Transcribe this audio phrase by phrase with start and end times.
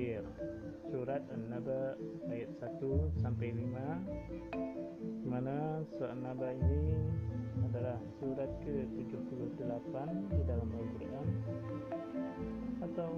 [0.00, 0.24] tafsir.
[0.88, 1.92] Surat An-Naba
[2.32, 6.96] ayat 1 sampai 5 mana surat An-Naba ini
[7.68, 9.94] adalah surat ke-78
[10.32, 11.28] di dalam Al-Quran.
[12.80, 13.12] Atau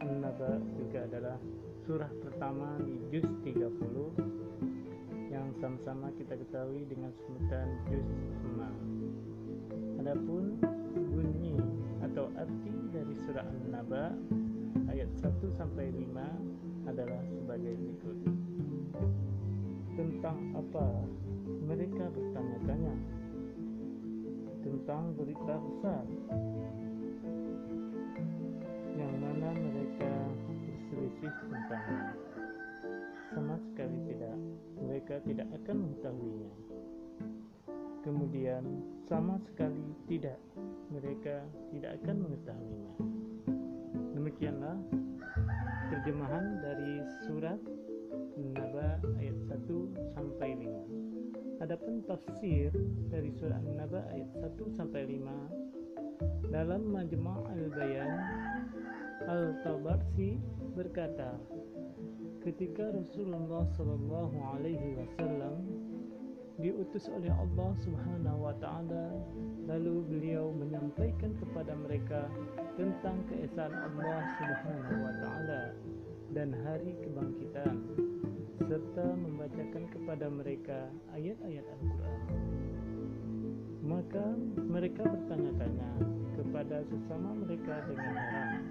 [0.00, 1.36] An-Naba juga adalah
[1.84, 8.08] surah pertama di juz 30 yang sama-sama kita ketahui dengan sebutan juz
[8.48, 10.56] 6 adapun
[10.88, 11.60] bunyi
[12.00, 14.16] atau arti dari surah An-Naba
[15.24, 18.18] 1 sampai 5 adalah sebagai berikut.
[19.96, 20.84] Tentang apa?
[21.64, 22.92] Mereka bertanya-tanya.
[24.60, 26.04] Tentang berita besar.
[29.00, 30.12] Yang mana mereka
[30.68, 32.12] berselisih tentangnya
[33.32, 34.36] sama sekali tidak.
[34.76, 36.52] Mereka tidak akan mengetahuinya.
[38.04, 38.64] Kemudian
[39.08, 40.36] sama sekali tidak.
[40.92, 42.92] Mereka tidak akan mengetahuinya.
[44.12, 45.03] Demikianlah
[45.92, 47.60] terjemahan dari surat
[48.40, 52.72] Naba ayat 1 sampai 5 adapun tafsir
[53.12, 58.12] dari surah Naba ayat 1 sampai 5 dalam Majma' al-Bayan
[59.24, 60.40] Al-Tabarsi
[60.72, 61.36] berkata
[62.44, 65.64] ketika Rasulullah Shallallahu alaihi wasallam
[66.58, 69.10] diutus oleh Allah Subhanahu wa taala
[69.66, 72.30] lalu beliau menyampaikan kepada mereka
[72.78, 75.62] tentang keesaan Allah Subhanahu wa taala
[76.30, 77.74] dan hari kebangkitan
[78.64, 80.78] serta membacakan kepada mereka
[81.14, 82.20] ayat-ayat Al-Quran.
[83.84, 84.26] Maka
[84.56, 85.90] mereka bertanya-tanya
[86.38, 88.62] kepada sesama mereka dengan heran,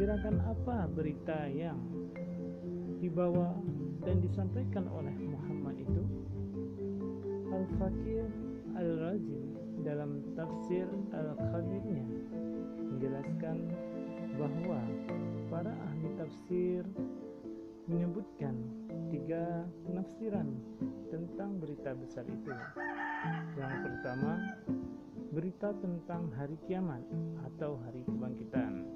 [0.00, 1.76] gerakan apa berita yang
[3.04, 3.52] dibawa
[4.00, 6.00] dan disampaikan oleh Muhammad itu?
[7.52, 8.24] Al-Fakir
[8.80, 9.44] Al-Razi
[9.84, 12.08] dalam tafsir Al-Khabirnya
[12.80, 13.68] menjelaskan
[14.40, 14.80] bahwa
[15.52, 16.80] para ahli tafsir
[17.84, 18.56] menyebutkan
[19.12, 20.48] tiga penafsiran
[21.12, 22.48] tentang berita besar itu.
[23.52, 24.32] Yang pertama,
[25.28, 27.04] berita tentang hari kiamat
[27.52, 28.88] atau hari kebangkitan.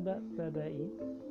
[0.00, 0.80] Al-Tada-Tadai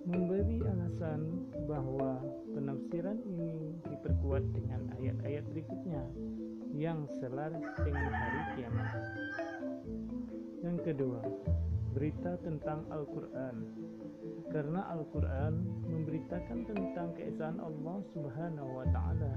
[0.06, 2.22] memberi alasan bahwa
[2.54, 6.06] penafsiran ini diperkuat dengan ayat-ayat berikutnya.
[6.70, 8.94] Yang selaras dengan hari kiamat.
[10.62, 11.18] Yang kedua,
[11.98, 13.56] berita tentang Al-Quran.
[14.54, 15.54] Karena Al-Quran
[15.90, 19.34] memberitakan tentang keesaan Allah Subhanahu wa Ta'ala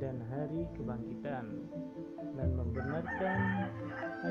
[0.00, 1.44] dan hari kebangkitan
[2.40, 3.68] dan membenarkan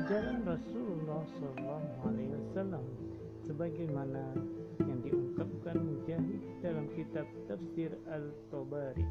[0.02, 3.06] ajaran Rasulullah SAW
[3.46, 4.34] sebagaimana
[4.82, 9.06] yang diungkapkan Mujahid dalam kitab Tafsir Al-Tabari.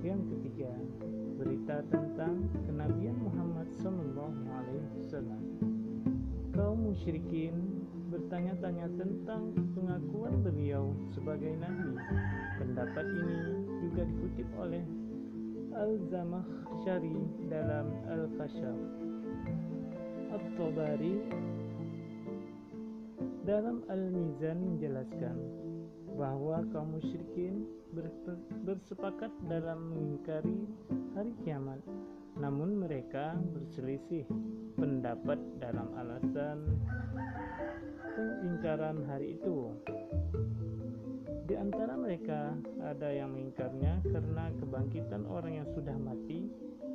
[0.00, 0.72] Yang ketiga,
[1.36, 4.32] berita tentang kenabian Muhammad SAW.
[6.56, 12.00] Kaum musyrikin bertanya-tanya tentang pengakuan beliau sebagai nabi.
[12.56, 13.40] Pendapat ini
[13.84, 14.82] juga dikutip oleh
[15.76, 17.16] Al-Zamakhsyari
[17.52, 18.80] dalam Al-Kashaf.
[20.30, 21.20] At-Tabari
[23.50, 25.34] dalam Al-Mizan menjelaskan
[26.14, 27.66] bahwa kaum musyrikin
[28.62, 30.70] bersepakat dalam mengingkari
[31.18, 31.82] hari kiamat
[32.38, 34.22] namun mereka berselisih
[34.78, 36.78] pendapat dalam alasan
[38.14, 39.74] pengingkaran hari itu.
[41.50, 42.54] Di antara mereka
[42.86, 46.46] ada yang mengingkarnya karena kebangkitan orang yang sudah mati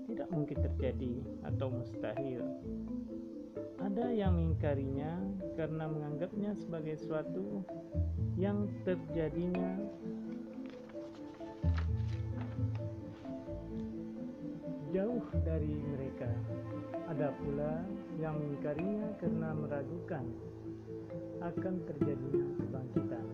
[0.08, 1.20] tidak mungkin terjadi
[1.52, 2.48] atau mustahil.
[3.80, 5.14] Ada yang mengingkarinya
[5.56, 7.64] karena menganggapnya sebagai suatu
[8.36, 9.80] yang terjadinya
[14.96, 16.32] jauh dari mereka.
[17.12, 17.84] Ada pula
[18.16, 20.26] yang mengingkarinya karena meragukan
[21.44, 23.28] akan terjadinya kebangkitan.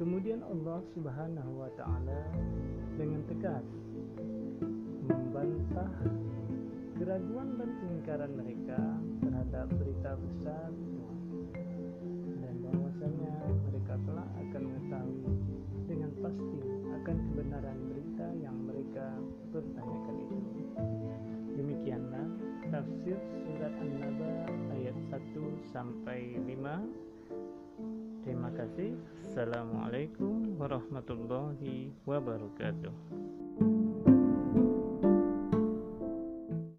[0.00, 2.20] Kemudian Allah Subhanahu wa taala
[2.96, 3.66] dengan tegas
[5.04, 5.92] membantah
[6.94, 8.78] keraguan dan pengingkaran mereka
[9.18, 10.70] terhadap berita besar
[12.38, 13.34] dan bahwasanya
[13.66, 15.34] mereka telah akan mengetahui
[15.90, 16.58] dengan pasti
[17.02, 19.06] akan kebenaran berita yang mereka
[19.50, 20.38] pertanyakan itu.
[21.54, 22.26] Demikianlah
[22.70, 24.32] tafsir surat An-Naba
[24.78, 28.22] ayat 1 sampai 5.
[28.22, 28.96] Terima kasih.
[29.26, 33.73] Assalamualaikum warahmatullahi wabarakatuh.